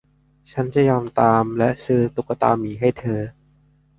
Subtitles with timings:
[0.51, 3.21] ฉันยอมทำตามและซื้อตุ๊กตาหมีให้เธอ